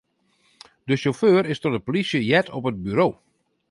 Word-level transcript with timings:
De 0.87 0.95
sjauffeur 0.97 1.43
is 1.51 1.59
troch 1.61 1.75
de 1.75 1.81
polysje 1.85 2.19
heard 2.29 2.49
op 2.57 2.67
it 2.69 2.77
buro. 2.85 3.07